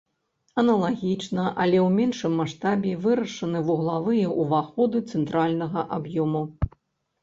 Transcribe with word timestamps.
Аналагічна, 0.61 1.43
але 1.65 1.77
ў 1.87 1.99
меншым 1.99 2.33
маштабе, 2.43 2.95
вырашаны 3.05 3.63
вуглавыя 3.71 4.27
ўваходы 4.41 5.07
цэнтральнага 5.15 5.91
аб'ёму. 5.97 6.49